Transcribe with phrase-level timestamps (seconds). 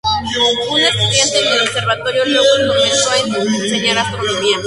[0.71, 3.19] Una estudiante en el Observatorio Lowell comenzó a
[3.67, 4.57] enseñar astronomía.